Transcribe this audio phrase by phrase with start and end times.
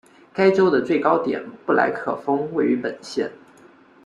[0.33, 3.31] 该州的最高点布莱克峰位于本县。